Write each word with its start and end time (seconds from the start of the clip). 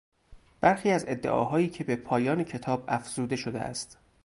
برخی 0.61 0.91
از 0.91 1.05
ادعاهایی 1.07 1.69
که 1.69 1.83
به 1.83 1.95
پایان 1.95 2.43
کتاب 2.43 2.83
افزوده 2.87 3.35
شده 3.35 3.59
است. 3.61 3.97